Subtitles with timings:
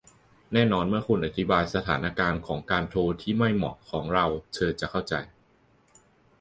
[0.53, 5.13] แน่นอนเมื่อคุณอธิบายสถานการณ์ของการโทรที่ไม่เหมาะของเราเธอจะเข้าใจ